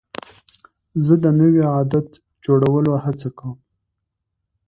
[1.05, 2.07] زه د نوي عادت
[2.45, 3.53] جوړولو هڅه کوم.